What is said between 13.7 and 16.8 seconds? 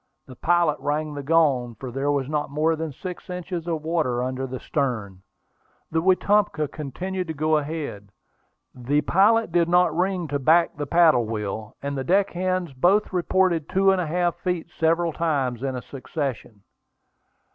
feet and a half, several times in succession.